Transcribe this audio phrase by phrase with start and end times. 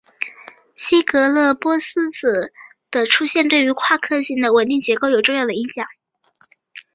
[0.75, 2.51] 希格斯玻色子
[2.89, 5.85] 的出现对于夸克星的稳定结构有重要的影响。